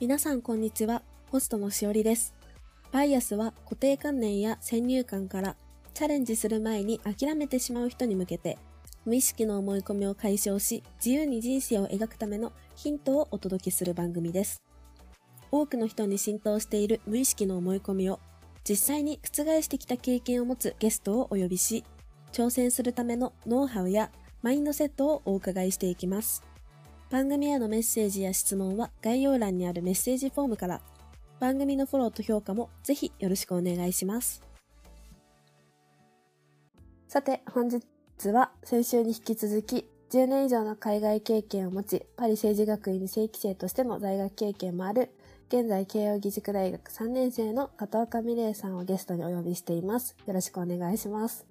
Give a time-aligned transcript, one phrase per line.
[0.00, 2.32] 皆さんこんにちは、ホストのしおりです。
[2.92, 5.56] バイアスは固定観念や先入観から
[5.92, 8.58] チャレンジする前に諦めてしまう人に向けて
[9.04, 14.62] 無意識の思い込みを解消し自由に人生を描くためのヒントをお届けする番組です。
[15.50, 18.20] 多くの人に浸透している無意識の思い込みを
[18.62, 21.82] 実際に覆してきた経験を持つゲストをお呼びし
[22.30, 24.12] 挑戦するためのノウハウや
[24.42, 26.44] マインドセットをお伺いしていきます。
[27.10, 30.82] 番組へのメッセージや質問は概要欄にあるメッセージフォームから
[31.40, 34.42] 番組のフォローと評価もぜひよろしくお願いします。
[37.06, 37.82] さて、本日
[38.28, 45.10] は先週に引き続き10年以上の海外経験を持ち、パリ政治学院に正規生としての在学経験もある、
[45.48, 50.14] 現在慶應義塾大学3年生の片岡美玲さんをゲストにお呼びしています。
[50.26, 51.46] よろしくお願いします。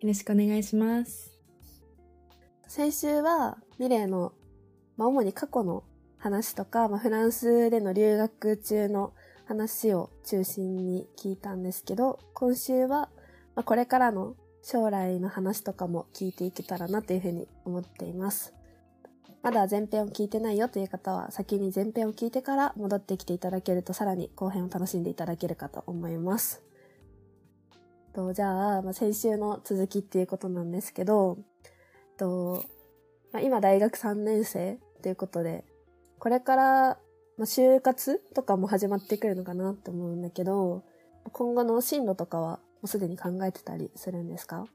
[0.00, 1.38] よろしくお願いします。
[2.66, 4.32] 先週はミレーの、
[4.96, 5.84] まあ、主に過去の
[6.18, 9.12] 話とか、まあ、フランスでの留学中の
[9.46, 13.10] 話を中心に聞いたんですけど、今週は、
[13.54, 18.52] まあ、これからの将来の話とかも聞いていけたらなというふうに思っています。
[19.42, 26.64] まだ前編を聞いてないよという方は先に前編を聞いてから戻ってきていただけるとさらに後編を楽しんでいただけるかと思います。
[28.12, 31.38] とじゃあ、まあ、先週の続きっていうことなんですけど、
[32.16, 32.64] と、
[33.32, 35.64] まあ、今大学3年生ということで、
[36.18, 36.64] これから、
[37.38, 40.82] まあ、就活とかも始まってくるのかなって思うんだけど、
[41.30, 44.66] 今後の進路とかはもうすでに考えてたりするんですか？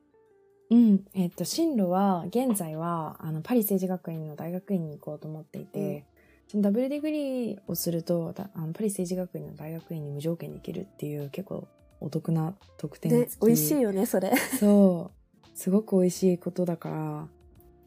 [0.69, 1.03] うん。
[1.13, 6.05] えっ、と、進路は、現在は、あの、パリ政治学院の大学院に行こうと思っていて、
[6.47, 11.67] そのダブルディグリーをすると、だあのパリ政治学院の大学院に無条件に行けるっていう、結構
[11.99, 14.31] お得な特典で付、き美味しいよね、それ。
[14.37, 15.47] そう。
[15.55, 17.27] すごく美味しいことだから、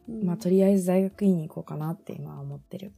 [0.07, 2.93] まあ、とりあえず大学院に行こうかなって今は思ってる。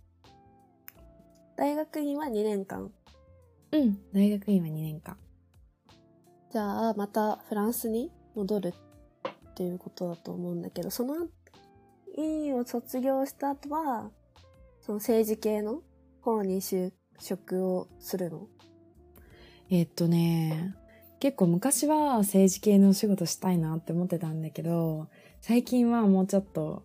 [1.55, 2.91] 大学院は2年間。
[3.72, 3.97] うん。
[4.14, 5.17] 大学院は2年間。
[6.52, 8.73] じゃあ、またフランスに戻る
[9.49, 11.27] っていうことだと思うんだけど、その
[12.17, 14.11] 院を卒業した後は、
[14.82, 15.82] その政治系の
[16.21, 18.48] 方に就職をするの？
[19.70, 20.76] えっとね、
[21.20, 25.08] 結構昔は政治系のお仕事したいなって思ってたんだけど、
[25.42, 26.83] 最近はもうちょっと、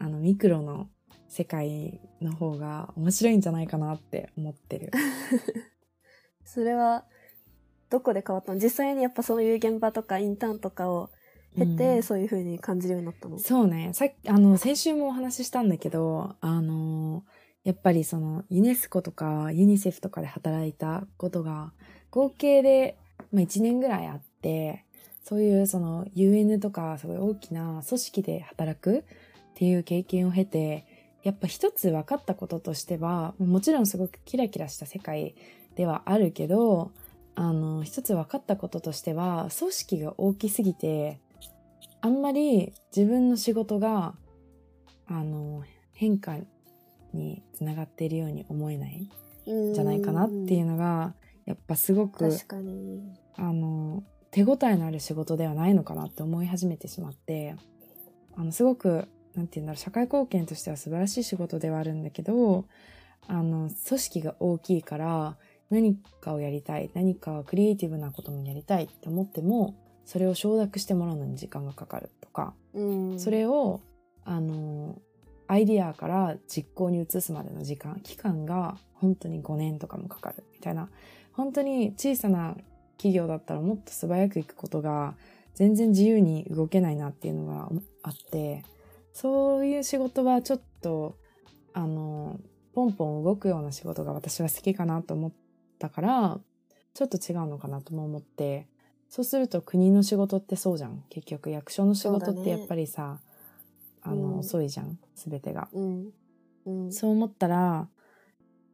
[0.00, 0.88] あの、ミクロの
[1.28, 4.90] 世界の方が面白いんじゃないかなって思ってる。
[6.44, 7.04] それは、
[7.90, 8.58] どこで変わったの？
[8.58, 11.10] 実際にやっぱそういう現場とかインターンとかを
[11.56, 12.02] 経て、うん。
[12.02, 13.38] そういう風に感じるようになったの？
[13.38, 17.24] そうね、さっき、あの、先週もお話ししたんだけど、あの、
[17.62, 21.72] やっぱりその、ユネスコとかユニセフとかで働いたことが、
[22.10, 22.96] 合計で、
[23.32, 24.86] まあ、1年ぐらいあって、
[25.22, 29.04] そういうその UN とかすごい大きな組織で働く
[29.60, 30.86] っていう経験を経て、
[31.22, 35.34] やっぱ一つ分かったこととしては、もちろんすごくキラキラした世界
[35.76, 36.92] ではあるけど、
[37.34, 41.20] あの、一つ分かったこととしては、組織が大きすぎて、
[42.00, 44.14] あんまり自分の仕事が、
[45.06, 46.38] あの、変化
[47.12, 49.10] につながっているように思えない
[49.46, 51.12] んじゃないかなっていうのが、
[51.44, 53.02] やっぱすごく、確かに。
[53.36, 57.56] あの、手応えのある仕事ではないのかなって思い始めてしまって、
[58.34, 62.66] あの、すごく、なんて言うんだろう、社会貢献としては素晴らしい仕事ではあるんだけど、
[63.28, 65.36] あの、組織が大きいから、
[65.70, 69.74] 何かをやりたい、何かクリエイティブなこともやりたいって思っても、
[70.04, 72.82] それを承諾してもらうのに時間がかかるとか、う
[73.14, 73.20] ん。
[73.20, 73.80] それを、
[74.24, 75.00] あの、
[75.46, 80.88] アイディアから実行に移すまでの時間、期間が本当に5年とかもかかるみたいな、
[81.32, 82.56] 本当に小さな
[82.96, 85.14] 企業だったらもっと素早くいくことが
[85.54, 87.68] 全然自由に動けないなっていうのが
[88.02, 88.62] あって、
[89.12, 91.16] そういう仕事はちょっと、
[91.72, 92.38] あの、
[92.72, 95.32] ポンポン動くような仕事が私は好きかなと思っ
[95.78, 96.40] たから、
[96.94, 98.68] ちょっと違うのかなとも思って、
[99.08, 101.04] そうすると国の仕事ってそうじゃん。
[101.10, 103.20] 結局役所の仕事ってやっぱりさ、
[104.02, 104.98] あの、うん遅いじゃん。
[105.14, 105.68] すべてが。
[105.72, 106.10] うん。
[106.66, 106.92] うん。
[106.92, 107.88] そう思ったら、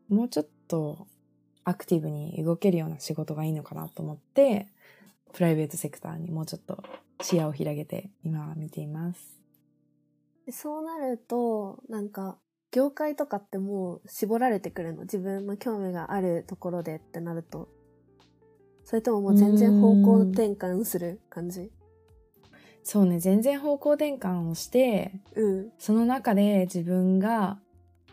[0.08, 1.06] もうちょっと
[1.64, 4.68] アクティブに動けるような仕事がいいのかなと思って、
[5.32, 6.82] プライベートセクターにもうちょっと
[7.22, 9.36] 視野を広げて今は見ています。
[10.46, 12.38] でそうなると、なんか、
[12.70, 15.02] 業界とかってもう絞られてくるの？
[15.02, 17.69] 自分の興味があるところでってなると。
[18.84, 21.70] それとももう全然方向転換する感じ？
[22.84, 25.72] そうね、全然方向転換をして、うん。
[25.78, 27.58] その中で自分が、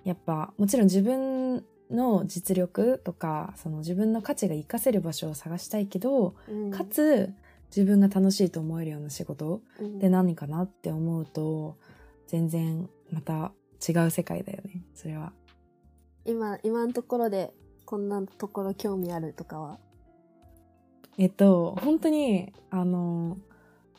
[0.04, 7.34] やっぱ、もちろん自分の実力とか、その自分の価値が活かせる場所を探したいけど、うんかつ
[7.76, 11.78] 自分が楽しいと思えるような仕事うんで何かなって思うと、
[12.28, 13.52] 全然また
[13.88, 15.34] 違う世界だよね、それは。
[16.26, 17.54] 今、今のところで
[17.86, 19.80] こんなところ興味あるとかは？
[21.18, 23.38] えっと、本当に、あの、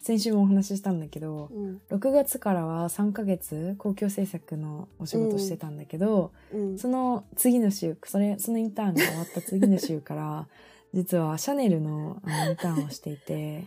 [0.00, 1.80] 先週もお話ししたんだけど、うん。
[1.88, 6.78] 6月からは3ヶ月公共政策のお仕事してたんだけど、うん。
[6.78, 10.48] その次の週、それ、そのインターンが終わった次の週から、
[10.92, 13.64] 実はシャネルのあのインターンをしていて、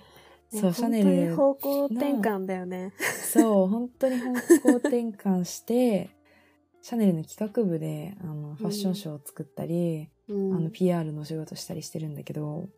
[0.49, 2.93] そう、シャネ本当にル、方向転換だよね。
[3.31, 4.39] そう、本当に方向
[4.77, 6.09] 転換して、
[6.81, 10.55] シャネルの企画部であのファッションショーを作ったり、うん。
[10.55, 12.69] あの PR のお仕事したりしてるんだけど、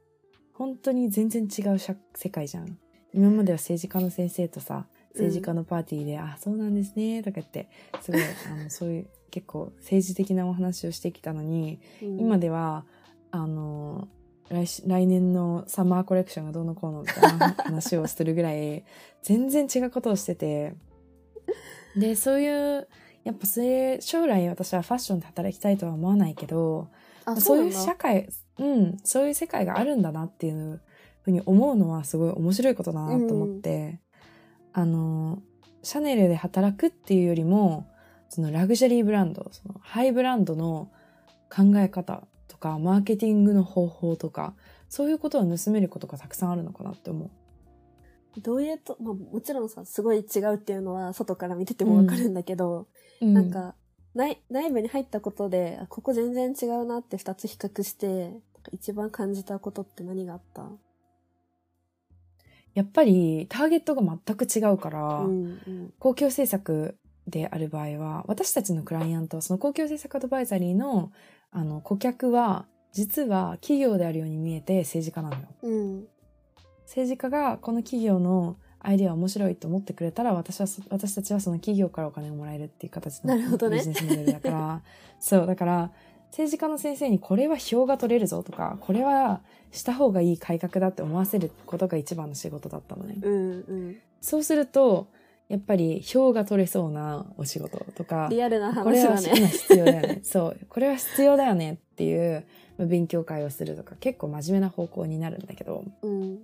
[0.53, 2.77] 本当に全然違う社世界じゃん。
[3.13, 7.69] 今までは政治家の先生とさ、政治家のパーティーで、あ、そうなんですね、とか言って、
[8.01, 12.85] すごい、あの、 そういう結構政治的なお話をしてきたのに、うん今では、
[13.31, 14.07] あの、
[14.49, 18.83] 来し来年のサマーコレクションがどうのこうのみたいな話をするぐらい、
[19.21, 20.73] 全然違うことをしてて、
[21.95, 22.87] で、そういう、
[23.23, 26.89] やっぱそれ、将来私はファッションで働きたいとは思わないけど、
[27.25, 30.81] あ、そいうそう社会、うん、そういう世界があるんだなっていう
[31.21, 33.99] ふうに思うのはすごい面白いことだなと思って、
[34.73, 35.41] あの、
[35.83, 37.87] シャネルで働くっていうよりも、
[38.29, 40.91] そのラグジュアリーブランド、そのハイブランドの
[41.49, 42.28] 考え方と
[42.59, 44.53] か、マーケティングの方法とか、
[44.89, 47.29] そういうことを盗めることがたくさんあるのかなって思う。
[48.41, 52.87] どういうと、まあもちろんさ、すごい違うっていうのは外から見ててもわかるんだけど、
[53.21, 53.75] うんなん、か、
[54.13, 58.33] 内、内部に入ったことで、あここ全然違うなって二つ比較して、
[58.71, 60.69] 一番感じたことって何があった？
[62.75, 65.93] やっぱりターゲットが全く違うから、うんうん。
[65.97, 66.97] 公共政策
[67.27, 71.11] である場合は、私たちのクライアント、その公共政策アドバイザリーの、
[71.51, 75.47] あの、顧客は、実は企業であるように見えて政治家なのよ。
[75.61, 76.07] うん。
[76.85, 84.81] 政治家がこの企業のアイデア面白いと思ってくれたら、私はそ、私たちはその企業からお金をもらえるっていう形のビジネスモデルだから、
[85.19, 85.91] そう、だから、
[86.29, 89.41] 政治家の先生にこれは票が取れるぞとか、これは
[89.71, 93.17] した方がいい改革だって思わせることが一番の仕事だったのね。
[93.21, 93.97] うんうん。
[94.21, 95.07] そうすると、
[95.49, 99.39] やっぱり票が取れそうなお仕事とか、リアルなこれは話だね。
[99.39, 100.19] 今必要だよね。
[100.23, 100.57] そう。
[100.69, 102.45] これは必要だよねっていう
[102.77, 106.39] まあ勉強会をするとか、結構真面目な方向になるんだけど、うん。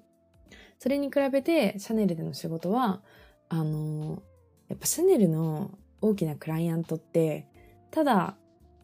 [0.80, 3.02] それに比べてシャネルでの仕事は、
[3.48, 4.24] あの、
[4.70, 7.48] やっぱシャネルの大きなクライアントって、
[7.92, 8.36] ただ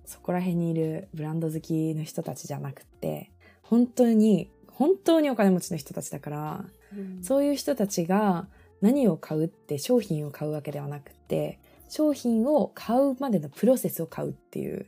[0.05, 3.31] そこら辺にいるブランド好きの人たちじゃなくって、
[3.63, 8.47] 本当に、本当にお金持ちの人たちだから、うんそういう人たちが
[8.81, 14.87] 何を買うって商品を買うわけではなくって、商品を買うまでのプロセスを買うっていう。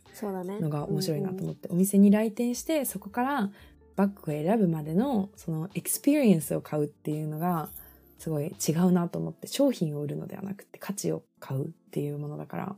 [0.61, 3.51] のが面白いなとうん思って、お店に来店してそこから
[3.95, 7.69] バッグを選ぶまでのそのエクスペリエンスを買うっていうのが
[8.17, 12.75] すごい違うなと思って商品を売るのではなくて価値を買うっていうものだから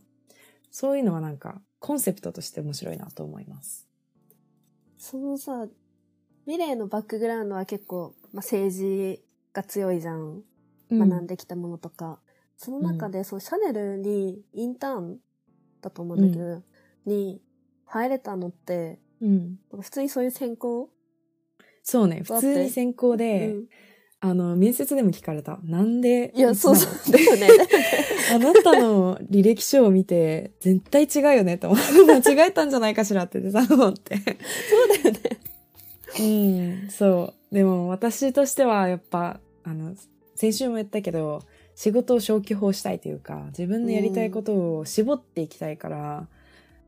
[0.72, 3.88] そういうのはなんかコンセプトとして面白いなと思います。
[4.98, 5.68] そのさ、
[6.48, 9.22] ミレーのバックグラウンドは結構、まあ、政治
[9.54, 10.42] が強いじゃん。
[10.92, 12.20] 学んできたものとか。
[12.58, 15.18] その中で、そう、シャネルにインターン
[15.82, 16.64] だと思うんだけど、
[17.06, 17.42] に
[17.86, 20.90] 入れたのって、うん、普通にそういう専攻？
[21.84, 23.66] そうね普通に専攻で、うん
[24.22, 27.12] あの面接でも聞かれたなんでいや、そうそう。
[27.12, 27.48] だよね。
[28.34, 34.16] あなたの履歴書を見て、絶対違うよねと思って、間違えたんじゃないかしらって言ってたのって。
[34.16, 36.84] そうだよね。
[36.84, 37.54] うん、そう。
[37.54, 39.94] でも私としてはやっぱ、あの、
[40.36, 41.42] 先週も言ったけど、
[41.76, 46.28] 仕事を消去法したいというか、自分のやりたいことを絞っていきたいから、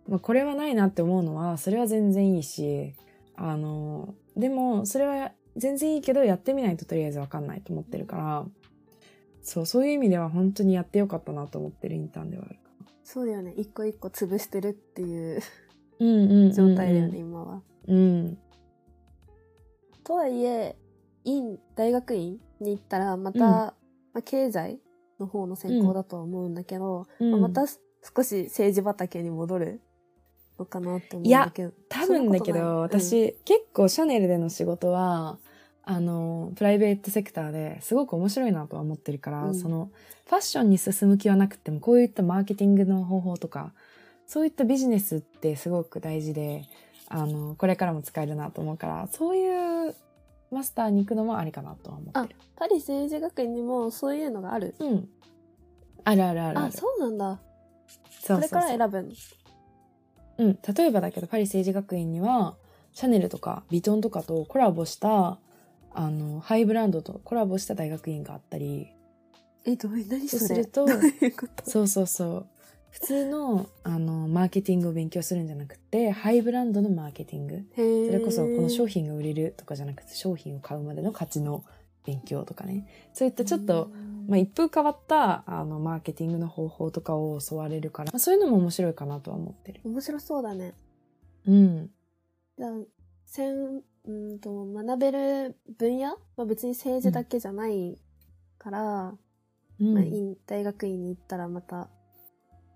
[0.08, 2.94] まあこれはないなって思うのは、それは全然いいし、
[3.36, 8.46] あの、でも、それは全然いいけど、やってみないととりあえずわかんないと思ってるから、
[9.42, 12.88] そう、そういう意味では本当にやってよかったなと思ってるインターンではあるかな。
[13.04, 13.54] そうだよね。
[13.56, 15.42] 一個一個潰してるっていう
[16.00, 17.62] うんうんうんうん状態だよね、今は。
[17.88, 18.38] うん。
[20.04, 20.76] とはいえ、
[21.24, 23.42] 院、大学院に行ったら、また、うん。
[23.42, 23.74] ま
[24.16, 24.80] あ、経済
[25.20, 27.32] の方の専攻だとは思うんだけど、うん。
[27.32, 29.82] まあまた少し政治畑に戻る
[30.58, 31.74] のかなって思うんだけど。
[31.90, 35.38] 多分だけど、私、結構シャネルでの仕事は、
[35.84, 39.56] あの、プライベートセクターですごく面白いなとは思ってるから、うん。
[39.56, 39.92] その、
[40.26, 43.74] ファッションに進む気はなくても、こういったマーケティングの方法とか、
[44.26, 46.66] そういったビジネスってすごく大事で、
[47.08, 49.96] あの、これからも使えるなと思うから、そういう
[50.52, 52.40] マスターに行くのもありかなとは思ってる。
[52.56, 54.76] パリ政治学院にもそういうのがある？
[54.80, 55.10] うん。
[56.04, 56.72] あるあるあるあ。
[56.72, 57.40] そうなんだ。
[58.22, 59.10] それから選ぶの？
[60.40, 62.56] うん、例えばだけどパリ政治学院には
[62.94, 65.40] シャネルとかビトンとかとコラボした
[65.94, 68.88] あのハイブランドとコラボした大学院があったり
[69.66, 70.46] え、どう何それ？
[70.46, 70.86] すると？
[71.64, 72.48] そうそうそう
[73.00, 77.64] 普通のあのマーケティングを勉強するんじゃなくてハイブランドのマーケティング。
[77.76, 81.64] それこそこの商品が売れるとかじゃなくて商品を買うまでの価値の
[82.04, 83.92] 勉強とかねそういったちょっと、
[84.28, 89.82] まあ、一風変わったあのマーケティングの方法とかを教われるから、まあ、そういうのも面白いかなとは思ってる。
[89.84, 90.74] 面白そうだね。
[91.46, 91.90] うん。
[92.58, 92.72] じゃあ、
[93.26, 96.18] せん、うんと、学べる分野？
[96.36, 97.98] は別に政治だけじゃない
[98.58, 99.14] から、
[99.80, 101.90] うんまあ、院大学院に行ったらまた、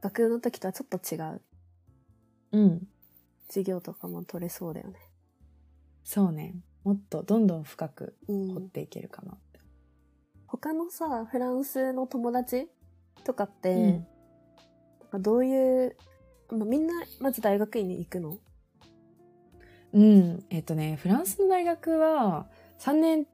[0.02, 1.42] 学部の時とはちょっと違う
[2.54, 2.88] うん。
[3.48, 5.00] 授業とかも取れそうだよね。
[6.04, 6.56] そうね。
[6.84, 8.54] もっとどんどん深くうん。
[8.54, 9.60] 掘っていけるかなって。
[10.48, 12.68] 他のさ、フランスの友達
[13.24, 14.08] とかって、うん
[15.02, 15.96] なんかどういう、
[16.50, 18.38] まあ、みんなまず大学院に行くの？
[19.94, 20.46] うん。
[20.50, 22.48] えっとね、フランスの大学は
[22.80, 23.28] 3年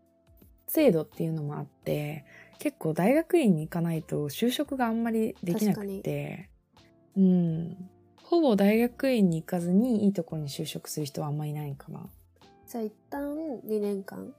[0.68, 2.26] 制度っていうのもあって、
[2.60, 6.50] 結構大学院に行かないと就職があんまりできなくて、
[7.18, 7.90] うん。
[8.24, 12.02] ほぼ大学院に行かずにいいところに就職する人はあんまりいないかな。
[12.68, 14.34] じゃあ一旦2年間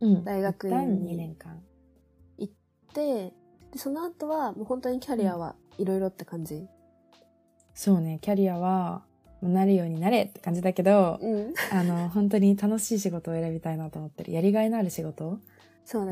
[0.00, 0.24] うん。
[0.24, 1.60] 大学院一旦に2年間。
[2.94, 3.32] で、
[3.72, 6.66] でその後はもう本当にキャリアはいろいろって感じ？
[7.74, 9.02] そうね、キャリアは、
[9.42, 11.54] なるようになれって感じだけど、うん。
[11.72, 14.32] あの、本当に楽しい仕事を選びたいなと思ってる。
[14.32, 15.38] やりがいのある仕事を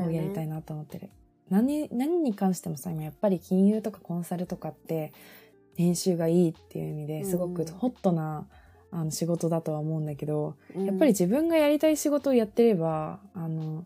[0.09, 0.53] やりたいね。
[0.53, 1.09] なと思ってる。
[1.49, 5.11] 何何に関してもさ今やっぱり金融とかコンサルとかって
[5.79, 8.45] 年収がいいっていう意味ですごくうんホットな、
[8.91, 13.85] あの仕事だとは思うんだけど、うんやっぱり自分がやりたい仕事をやってればあの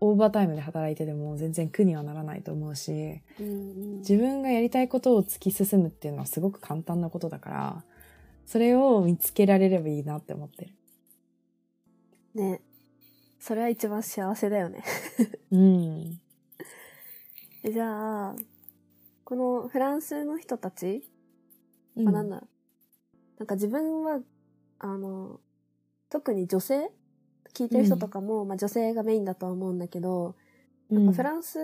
[0.00, 7.84] オーバータイムで働いてでも全然苦にはならないと思うし自分がやりたいことを突き進むっていうのはすごく簡単なことだから
[8.46, 10.72] それを見つけられればいいなって思ってる。
[12.34, 12.60] ね。
[13.38, 14.82] それは一番幸せだよね。
[15.50, 16.20] うん。
[17.62, 18.36] えじゃあ、
[19.24, 21.02] このフランスの人たちうん
[21.96, 22.48] まあ、なんだろう。
[23.38, 24.20] なんか自分は、
[24.78, 25.40] あの、
[26.08, 26.90] 特に女性
[27.54, 30.36] 聞いてる人とかも、まあ女性がメインだとは思うんだけど、
[30.90, 30.96] うん。
[30.96, 31.58] なんかフランス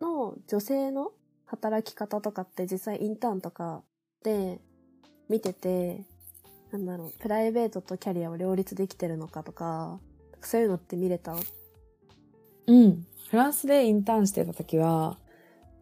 [0.00, 1.12] の女性の
[1.46, 3.82] 働き方とかって実際インターンとか
[4.22, 4.60] で
[5.28, 6.04] 見てて、
[6.70, 10.00] なんだろう、プライベートとキャリアを両立できてるのかとか、
[10.40, 11.36] そういうのって見れた？
[12.66, 13.06] うん。
[13.28, 15.18] フランスでインターンしてた時は、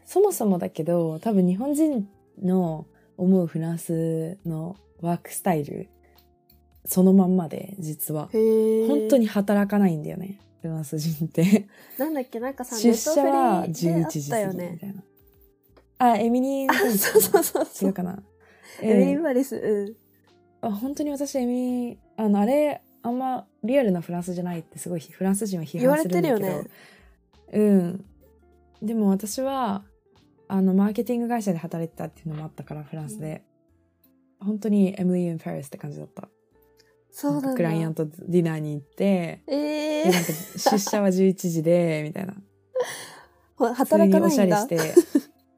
[0.04, 2.09] そもそもだけど、多分日本人
[2.42, 2.87] の
[3.21, 5.89] 思うフランスのワークスタイル、
[6.85, 8.29] そのまんまで、実は。
[8.33, 9.27] へ本当に。
[9.27, 10.41] 働かないんだよね。
[10.62, 11.69] フランス人って。
[11.99, 14.87] なんだっけ、なんかさ、出社はネットフリであ11時過ぎみねた。
[14.87, 15.03] いな。
[15.99, 17.93] あ、エミリー・あ、そうそうそうそう。
[17.93, 18.23] かな。
[18.83, 19.97] エミリー・うんバリス、うん。
[20.62, 26.71] あ本当に私エミあのあれあんまリアルなフランスじゃないってすごいフランス人は批言われ判するんだけどてるよね。
[27.53, 28.05] うん
[28.83, 29.85] でも私は
[30.50, 33.45] あのマーケティング会社で働いてたっていうのもあったからフランスで、
[34.40, 36.28] 本当に Emily in Paris って感じだった。
[37.12, 37.50] そうだ。
[37.50, 42.35] かクライアントディナーに行ってええでなんか出社は11時でみたいな。
[43.75, 44.30] 働かないんだ。
[44.30, 44.78] しゃれして。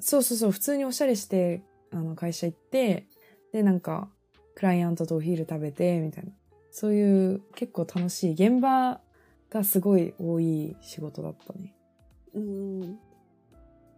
[0.00, 3.06] そうそうそう普通におしゃれしてあの会社行って
[3.52, 4.10] でなんか
[4.54, 6.32] クライアントとお昼食べてみたいな。
[6.70, 8.32] そういう結構楽しい。
[8.32, 9.00] 現場
[9.48, 11.74] がすごい多い仕事だったね。
[12.34, 12.98] うん。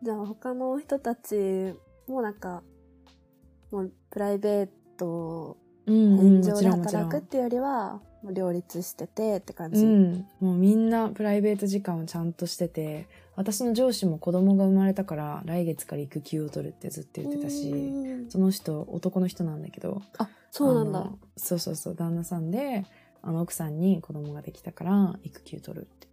[0.05, 1.75] じゃあ他の人たち
[2.07, 2.63] もなんか、
[3.71, 4.69] もうプライベー
[4.99, 5.57] ト、
[5.87, 9.83] うん、うん、も現状で働くっていうよりは、もう両立しててって感じ。
[9.83, 13.07] うん、もうみんなプライベート時間をちゃんとしてて
[13.37, 21.07] 私の上司も子供が生まれたから来月から育休を取るってずっと言ってたしうんその人男の人なんだけどあ、そうなんだ。
[21.37, 22.87] そうそうそう旦那さんで
[23.21, 26.09] あの奥さんに子供ができたから育休取るって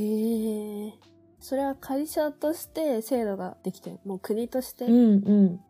[0.00, 1.17] へえ。
[1.40, 3.98] それは会社として制度ができてる。
[4.04, 5.60] もう国としてうんうん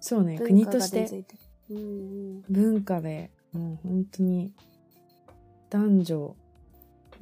[0.00, 1.24] そうね文国として。
[1.70, 2.42] うんうん。
[2.48, 4.52] 文化でもう本当に
[5.70, 6.36] 男女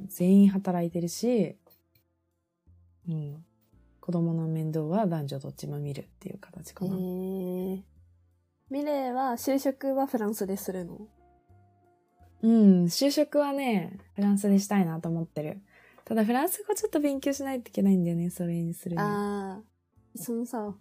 [0.07, 1.57] 全員働いてるし、
[3.07, 3.45] うん、
[4.01, 6.95] 子供の面倒は男女どっちも見るっていう形かへな。
[6.95, 6.99] え。
[8.69, 11.07] ミレイは就職はフランスでするの？
[12.41, 15.61] うん、就職はね、フランスでしたいなと思ってる。
[16.05, 19.01] ただフランス語ちょっと勉強しないといけないんだよね、それにするに。
[19.01, 19.63] ああ、
[20.15, 20.75] そのさ、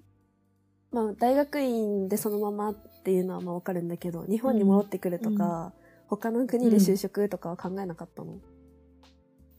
[0.92, 5.72] まあ大学院でそのままっていうのはまあわかるんだけど、日本に戻ってくるとか、
[6.08, 8.38] 他の国で就職とかは考えなかったの、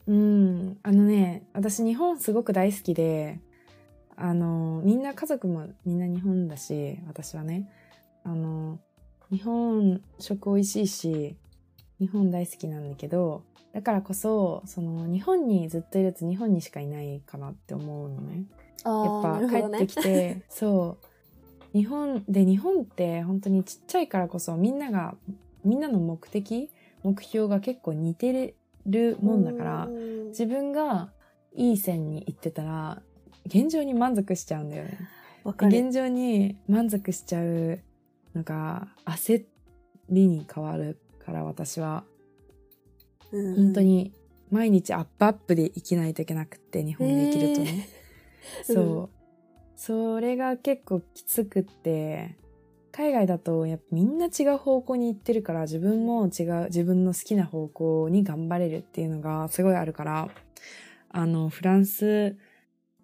[0.07, 3.39] うん、あのね、私日本すごく大好きで、
[4.15, 7.67] あの、みんな家族もみんな日本だし、私はね、
[8.23, 8.79] あの、
[9.31, 11.37] 日本食美味しいし、
[11.99, 18.45] 日本大好きなんだけど、だからこそ、その日本にずっといると日本にしかいないかなって思うのね。
[18.85, 21.05] やっぱ帰ってきて、 そう、
[21.77, 25.15] 日本で日本って本当にちっちゃいからこそみんなが
[25.65, 26.69] みんなの目的
[27.03, 31.11] 目標が結構似てるもんだからうん自分が
[31.53, 33.01] いい線に行ってたら
[33.45, 34.97] 現状に満足しちゃうんだよね。
[35.67, 37.79] 現状に満足しちゃう
[38.33, 39.43] のが焦
[40.09, 42.03] りに変わるから私は。
[43.31, 43.81] うん本当。
[43.81, 44.13] に
[44.51, 47.89] 毎日アップアップで生きないといけなくって日本で生きるとね、
[48.67, 49.15] へー そう。
[49.75, 52.37] それが結構きつくって
[52.91, 60.29] 海外だとやっぱみんな違う方向に行ってるから自分も違う自分の好きな方向に頑張れるっていうのがすごいあるから
[61.09, 62.37] あのフランス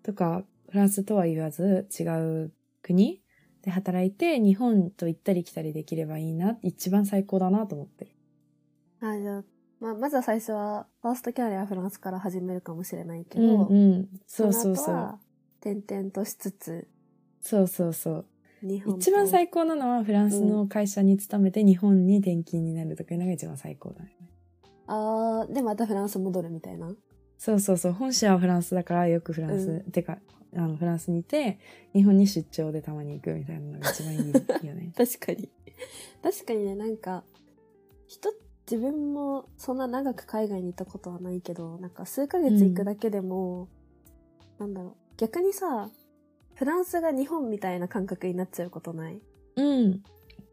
[0.01, 3.21] とかフランスとは言わず違う国
[3.63, 8.10] で働いて日本と行ったり来たりできればいいな一番最高だなと思ってる。
[9.01, 9.43] あ、じゃあ、
[9.79, 15.19] まあ、まずは最初は、ファーストキャリアはフランスから始めるかもしれないけうんど、うん、そうそうそうの後は
[15.59, 16.87] 転々としつつ、
[17.41, 18.25] そうそうそう
[18.61, 24.15] 日本と一番最高なのはフランスの会社に勤めて日本に転勤になるとかいうのが一番最高だね。
[24.87, 26.93] あー、で、またフランス戻るみたいな。
[27.37, 27.93] そうそうそう。
[27.93, 30.19] 本社はフランスだからよくフランス、うてか、
[30.55, 31.59] あの、フランスにいて、
[31.93, 34.19] 日本に出張でたまに行くみたいなのが一番いい
[34.67, 34.91] よね。
[34.97, 35.49] 確かに。
[36.21, 37.23] 確かにね、なんか、
[38.07, 38.29] 人、
[38.69, 43.67] 自分もそんな長く海外に行ったことはないけど、なんか数ヶ月行くだけでも、
[44.59, 45.89] なんだろう、逆にさ、
[46.55, 49.19] フランスが日本みたいな感覚になっちゃうことない、
[49.55, 50.03] うん。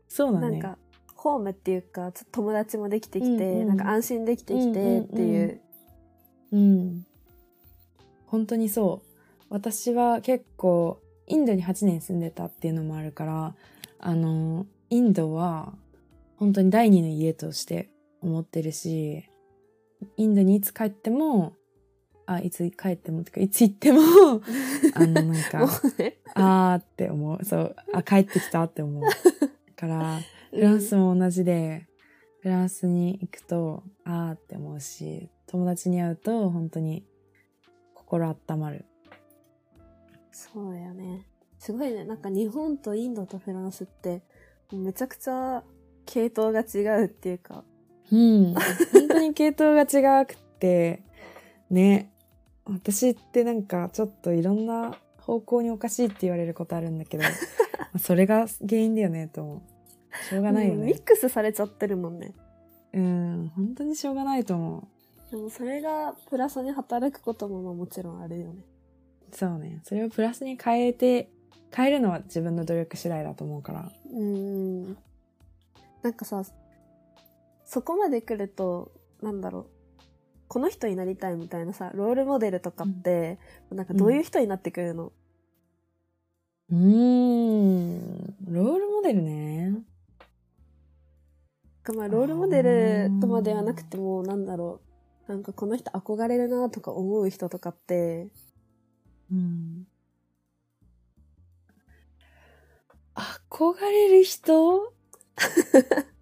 [0.09, 0.51] そうだね。
[0.51, 0.79] なんか、
[1.15, 5.61] ホームっていうか、ちょっと友達もできてきて、うんうんなんか安心できてきてっていう。
[6.53, 7.07] うん。
[8.27, 9.09] 本当にそう。
[9.51, 13.55] 私は結構、インドに8年住んでたっていうのもあるから、
[13.99, 15.75] あの、インドは
[16.37, 19.29] 本当に第二の家として思ってるし、
[20.17, 21.55] インドにいつ帰っても、
[22.27, 24.01] あ、いつ帰っても、てか、いつ行っても、
[24.95, 27.45] あの、なんもか、うね、あーって思う。
[27.45, 29.03] そう、あ、帰ってきたって思う。
[29.75, 30.21] から、
[30.51, 31.87] フランスも同じで、
[32.43, 37.07] フランスに行くと、あーって思うし、友達に会うと、本当に
[37.95, 38.85] 心温まる。
[40.31, 41.27] そうだよね。
[41.59, 42.05] すごいね。
[42.05, 44.23] なんか日本とインドとフランスって、
[44.73, 45.65] めちゃくちゃ
[46.05, 47.65] 系統が違うっていうか。
[48.13, 48.55] うん。
[48.55, 51.03] 本当に系統が違くって、
[51.71, 52.11] ね。
[52.65, 57.31] 私ってなんかちょっといろんな方向におかしいって言われることあるんだけど、 ま
[57.95, 59.61] あそれが原因だよね、と思う。
[60.31, 61.03] しょうがないよねミッ。
[61.03, 62.33] クスされちゃってるもんね。
[62.93, 65.31] うん、本当にしょうがないと思う。
[65.31, 68.63] でもそれがプラスに働くこともまあもちろんあるよね。
[69.33, 69.81] そうね。
[69.85, 71.29] それをプラスに変えて、
[71.75, 73.93] 変えるのは自分の努力次第だと思うから。
[74.13, 74.97] うん。
[76.03, 76.43] なんかさ、
[77.69, 79.67] そこまで来ると、なんだろう。
[80.49, 83.39] この人になりたいみたいなさ、ロールモデルとかって、
[83.71, 85.13] なんかどういう人になってくるの、
[86.71, 88.37] うーん。
[88.47, 89.83] ロールモデルね。
[91.95, 94.81] まあ、ロールモデルとまではなくても、なんだろ
[95.29, 95.31] う。
[95.33, 98.29] なんかこの人憧れるなとか思う人とかって、
[99.31, 99.87] うん。
[103.15, 104.95] 憧れる人？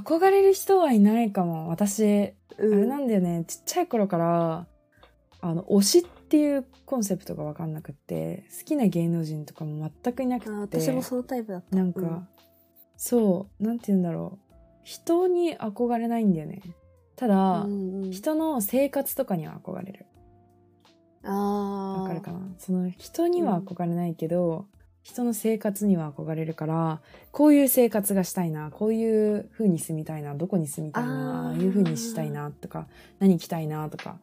[0.00, 1.68] 憧れる人はいないかも。
[1.68, 3.44] 私、あうんれなんだよね。
[3.46, 4.66] ちっちゃい頃から、
[5.40, 10.78] あの、推しっていうコンセプトがわかんなくって、好きな芸能人とかも全くいなくて。
[10.80, 11.76] 私もそのタイプだった。
[11.76, 12.28] なんか、うん
[12.96, 14.54] そう、なんて言うんだろう。
[14.84, 16.62] 人に憧れないんだよね。
[17.16, 20.06] ただ、うんうん人の生活とかには憧れる。
[21.24, 22.02] ああ。
[22.02, 22.40] わかるかな？
[22.58, 24.66] その人には憧れないけど、
[25.04, 32.86] 人の生活には憧れるから、こういう生活がしたいな、こういう風に住みたいな、どこに住みたいな、いう風にしたいなとか、
[33.18, 34.16] 何着たいなとか、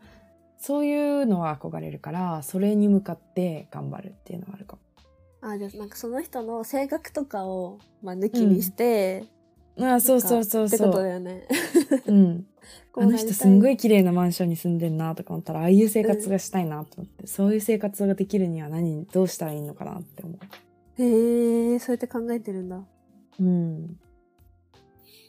[0.57, 5.49] そういうのは憧れるから、それに向かって頑張るっていうのはあるかも。
[5.51, 9.25] あ、じゃあなんかその人の性格とかを、まあ、抜きにして、
[9.79, 11.03] ああ、そうそうそうってことそう。
[11.03, 11.47] だよね。
[12.07, 12.45] うん。
[12.91, 13.73] こ あの人すんごい。
[13.73, 20.35] い綺麗なマンションに住んでんなとか思ったら、ああいう生活がしたいなと思って、そういう生活ができるには何、どうしたらいいのかなって思
[21.03, 22.77] へえ、そうやって考えてるんだ。
[22.77, 22.85] う。
[23.43, 23.99] うん。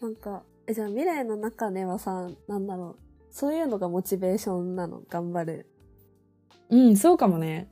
[0.01, 3.13] なんか、え、じゃあ未来の中ではさ、なんだろう。
[3.31, 5.03] そういうのがモチベーションなの？
[5.09, 5.67] 頑張る。
[6.69, 7.69] うん、そうかもね。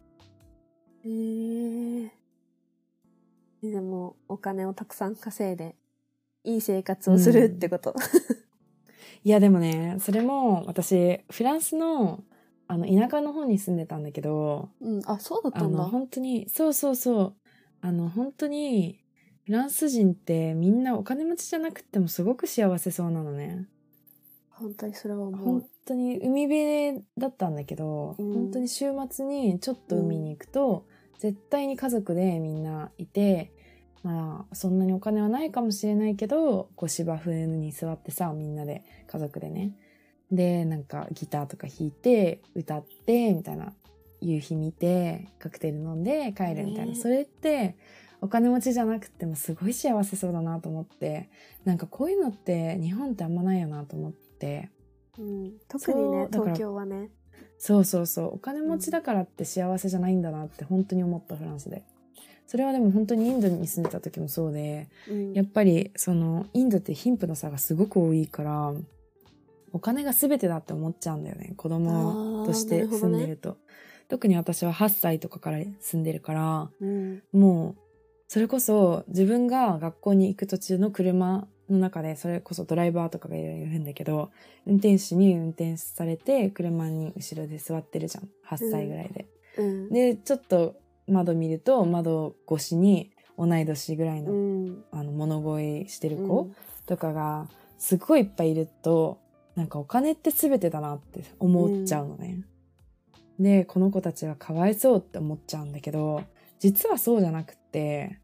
[1.04, 2.10] へえ。
[3.62, 5.76] でも、お金をたくさん稼いで、
[6.44, 7.94] いい生活をするってこと？
[9.22, 12.24] いや、でもね、それも私、フランスの、
[12.66, 15.84] あの、田舎の方に住んでたんだけど、うん、あ、そうだったんだ。
[15.84, 17.34] 本当に、そうそうそう、
[17.80, 19.02] あの、本当に、
[19.46, 23.66] フランス人ってみんなお金持ちじゃなくてもすごく幸せそうなのね。
[24.50, 25.64] 本当にそれは思本う。
[25.86, 30.86] 当に海辺だったんだけど、うん本当に週末にちょっと海に行くと、
[31.18, 33.52] 絶対に家族でみんないて、
[34.02, 39.72] まあ、そんなにお金はないかもしれないけど、こう芝生に座ってさ、みんなで、家族でね。
[40.30, 43.74] で、なんかギターとか弾いて、歌って、みたいな。
[44.20, 46.92] 夕日見て、カクテル飲んで帰るみたいな。
[46.92, 47.76] ねそれって、
[48.20, 51.30] お金持ちじゃなくてもすごい幸せそうだなと思って、
[51.64, 54.70] なんかこういうのって日本ってあんまないよなと思って。
[55.18, 57.10] うん、特にね東京はね
[57.58, 58.34] そうそうそう。
[58.36, 61.82] お金持ちだからって幸せじゃないんだなって本当に思ったフランスで。
[62.46, 68.72] それはでも本当にインドに住んでた時もそうで、うんやっぱりそのインドって貧富の差がすごく多いから、
[69.72, 71.54] お金が全てだって思っちゃうんだよね。
[71.56, 73.56] 子供として住んでると。
[74.10, 77.80] 特に私は8歳とかから住んでるから、うんもう、
[78.26, 84.30] それこそ自分が学校に行く途中の車の中で、それこそドライバーとかがいるんだけど、
[84.66, 88.24] 運転手に運転されて、車に後ろで座ってるじゃん。
[88.48, 89.26] 8歳ぐらいで。
[89.58, 90.74] うんで、ちょっと
[91.06, 99.18] 窓見ると、窓越しに同い年ぐらいの、うんあの、物乞いしてるう子んとかが、すごいいっぱいいると、
[99.54, 102.40] なんかお金って全てだなって思っちゃうのね。
[103.40, 106.22] で、この子たちはかわいそうって思っちゃうんだけど、
[106.58, 108.20] 実はそうじゃなくって、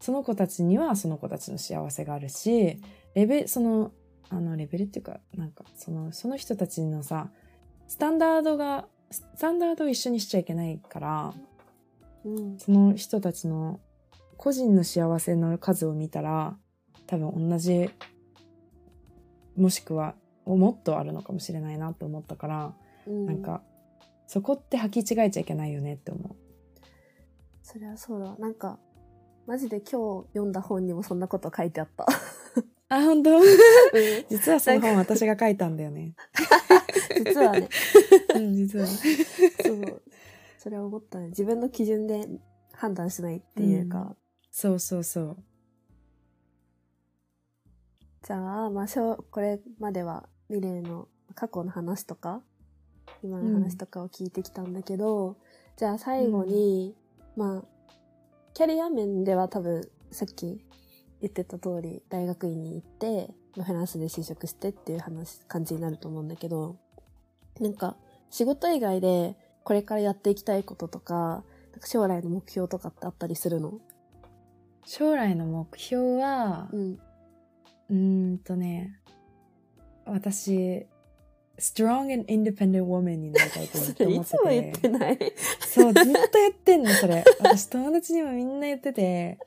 [0.00, 2.80] その子たちにはその子たちの幸せがあるし、
[3.14, 3.92] レベル、その、
[4.30, 7.30] あの、レベルっていうか、なんか、その、その人たちのさ、
[7.88, 11.34] スタンダードが、スタンダードを一緒にしちゃいけないから、
[12.24, 12.58] うん。
[12.58, 13.80] その人たちの
[14.36, 16.56] 個人の幸せの数を見たら
[17.06, 17.90] 多分同じ
[19.56, 22.74] もしくはもっとあるのかもしれないなと思ったから、
[23.06, 23.26] うん。
[23.26, 23.62] なんか
[24.26, 26.36] そこって履き違えちゃいけないよねって思う。
[27.62, 28.36] そりゃそうだ。
[28.38, 28.78] なんか
[29.46, 32.06] マジで今日読んだ本にもそんなこと書いてあった、
[32.88, 33.38] あ、本当？
[33.38, 33.44] うん。
[34.30, 36.14] 実はその本私が書いたんだよね。
[37.24, 37.68] 実はね。
[38.36, 38.86] うん、実は。
[38.86, 40.02] そう。
[40.58, 41.28] それは思ったね。
[41.28, 42.28] 自分の基準で
[42.72, 44.14] 判断しないっていうか、
[44.50, 45.36] そうそうそう。
[48.22, 52.42] じゃあ、まあ、しょうこれまではミレイの過去の話とか
[53.22, 55.36] 今の話とかを聞いてきたんだけど、
[55.76, 56.94] じゃあ最後に、
[57.36, 57.64] まあ
[58.54, 60.60] キャリア面では多分さっき
[61.20, 66.76] 言ってた通り大学院に行って、まあフランスで就職してっていう話感じになると思うんだけど
[67.60, 67.96] なんか
[68.30, 73.78] 仕事以外でこれからやっていきたいこととかなんか将来の目標とかってあったりするの？
[74.84, 76.98] 将来の目標は、うん。
[77.88, 78.98] うーんとね、
[80.04, 80.86] 私、
[81.62, 84.04] strong and independent woman になりたいと思っそて。
[84.04, 84.50] れいつも。
[84.50, 85.18] 言ってない。
[85.60, 87.24] そう、ずっと言ってんの、それ。
[87.38, 89.38] 私、友達にもみんな言ってて、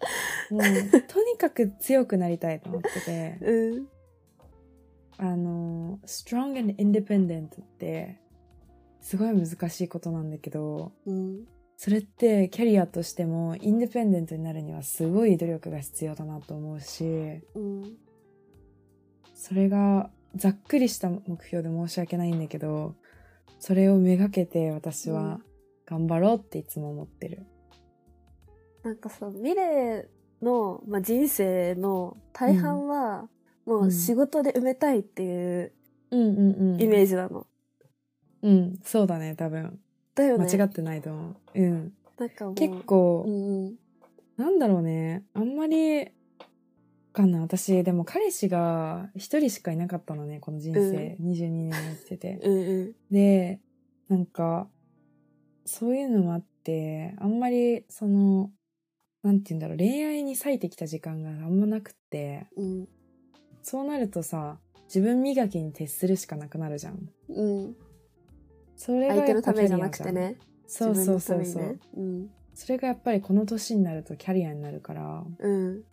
[0.50, 0.62] もう、
[1.08, 3.88] とにかく強くなりたいと思ってて、うん。
[5.18, 8.18] あの、strong and independent って、
[9.02, 11.46] すごい難しいことなんだけど、うん。
[11.76, 17.04] それってキャリアとしても、インディペンデントになるにはすごい努力が必要だなと思うし、
[17.56, 17.98] うん。
[19.34, 22.96] それがざっくりした目標で申し訳ないんだけど、
[23.60, 25.40] それをめがけて私うんは
[25.86, 27.46] 頑張ろうっていつも思ってる。
[28.84, 30.08] なんかさ、ミレ
[30.42, 33.28] イの、まあ、人生の大半は、
[33.66, 35.72] もう仕事で埋めたいっていう
[36.12, 36.82] うんうんうん。
[36.82, 37.48] イメージなの。
[38.44, 39.80] うん、そうだね、多分。
[40.14, 40.46] だよね。
[40.46, 41.36] 間違ってないと思う。
[41.56, 41.94] うん。
[42.18, 42.56] なんかもう。
[42.56, 43.76] 結構、うんうん。
[44.38, 45.24] なんだろうね。
[45.34, 46.12] あんまり、
[47.16, 47.42] かな。
[47.42, 51.18] 私、でも彼氏が一人しかいなかったのね、この人生。
[51.22, 52.40] 22年生きてて。
[52.44, 52.96] うんうん。
[53.10, 53.62] で、
[54.10, 54.68] なんか、
[55.66, 58.52] そういうのもあって、あんまり、その、
[59.24, 62.88] なんて言うんだろう、恋愛に割いてきた時間があんまなくって、うん。
[63.64, 67.10] そうなるとさ、自分磨きに徹するしかなくなるじゃん。
[67.30, 67.76] うん。
[68.76, 69.90] それが相手のやっぱためじゃな。
[69.90, 70.36] くてね。
[70.68, 71.80] そうそうそうそう。
[71.96, 72.30] うん。
[72.54, 75.84] それがやっぱりこの年になるとキャリアになるから、うん。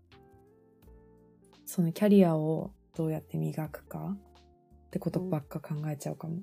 [1.73, 6.41] そのキャリアをどうやって磨くかってことばっか考えちゃうかも。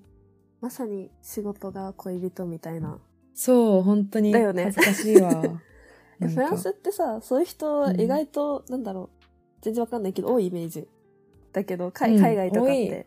[0.60, 2.98] まさに仕事が恋人みたいな。
[3.36, 5.44] そう、本当にだよね恥ずかしいわ。
[6.20, 9.26] フランスってさ、そういう人意外と、なんだろう、
[9.62, 10.88] 全然わかんないけど、多いイメージ。
[11.54, 13.06] だけど、海うん海外とかっ多て。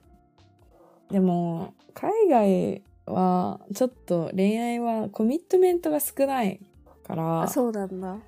[1.11, 6.61] でも、海外は、ちょっと恋愛はコミットメントが少ない
[7.03, 8.19] から、あ、そうなんだ。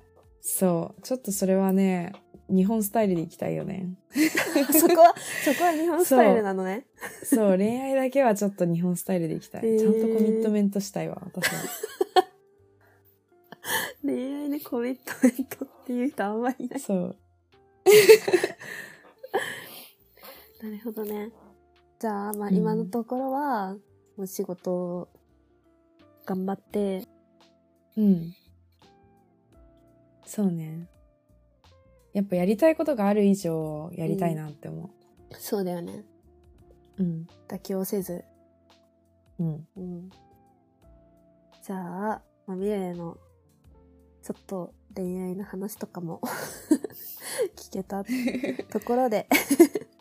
[0.47, 2.13] そう、ちょっとそれはね、
[2.49, 3.95] 日本スタイルでいきたいよね。
[4.79, 6.85] そこは、そこは日本スタイルなのね。
[7.23, 9.61] そう、恋愛だけはちょっと日本スタイルでいきたい。
[9.61, 11.61] ちゃんとコミットメントしたいわ、私は。
[14.05, 16.79] 恋愛にコミットメントっていう人あんまりいない。
[16.79, 17.17] そう。
[20.61, 21.31] なるほどね。
[21.97, 23.73] じゃあ、まあうん今のところは、
[24.15, 25.07] もう仕事を
[26.23, 27.07] 頑張って、
[27.97, 28.35] うん。
[30.25, 30.87] そうね。
[32.13, 34.89] やっぱやりたいことがある以上やりたいなって思
[35.37, 36.05] そうだよね。
[36.97, 37.03] う。
[37.03, 37.27] うん。
[37.47, 38.23] 妥協せず。
[39.39, 39.67] うん。
[39.75, 40.09] うん。
[41.61, 43.17] じゃあ、まあ、ミレイの、
[44.23, 46.21] ちょっと恋愛の話とかも
[47.55, 49.27] 聞けたところで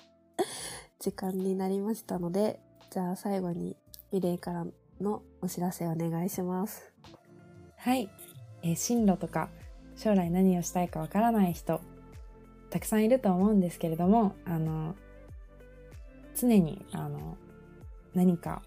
[1.00, 2.60] 時間になりましたので、
[2.90, 3.76] じゃあ最後に
[4.12, 4.66] ミレイから
[5.00, 6.94] のお知らせお願いします。
[7.76, 8.08] はい。
[8.62, 9.50] えー進路とか、
[9.96, 11.80] 将来何をしたいかわからない人、
[12.70, 14.94] たくさんいると思うんですけれども、あの、
[16.36, 17.36] 常に、あの、
[18.14, 18.62] 何か、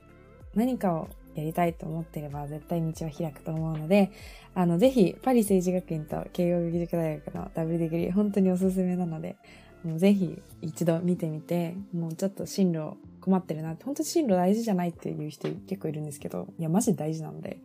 [0.55, 4.11] 何かをやりたいと思ってれば絶対道は開くと思うので、
[4.55, 9.35] あの、ぜひ、パリ政治学院と慶応義塾大学のダブルディグリー、本当におすすめなので、
[9.83, 17.59] もうぜひ一度見てみて、もうちょっと進路困ってるなって、本当進路大事じゃないっていう人結構いるんですけど、いや、マジ大事なので、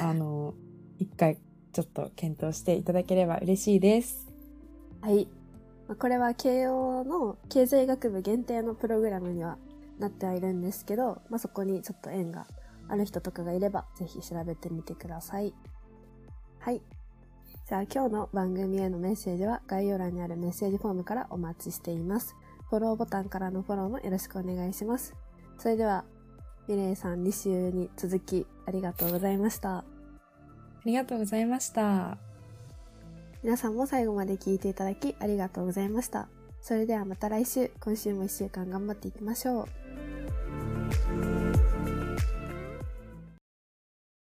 [0.00, 0.54] あの、
[0.98, 1.38] 一回
[1.74, 4.32] ちょっと検討していただければ嬉しいです。
[5.02, 5.26] はい。
[5.88, 9.58] まこれは慶応の経済学部限定のプログラムには
[9.98, 12.46] なってはいるんですけど、まあ、そこにちょっと縁が
[12.88, 15.52] ある人とかがいれば、ぜひ調べてみてください。
[16.60, 16.80] はい。
[17.68, 22.36] じゃあ今日の番組へのメッセージは概要欄にあるメッセージフォームからお待ちしています。
[22.70, 25.14] フォローボタンからのフォローもよろしくお願いします。
[25.58, 26.04] それでは、
[26.68, 29.84] ミレイさん2週に続きありがとうございました。
[30.84, 32.18] ありがとうございました。
[33.42, 36.28] 皆さんも最後まで聞いていただきありがとうございました。
[36.60, 39.68] それではまた来週、今週も1週間頑張っていきましょ
[41.40, 41.43] う。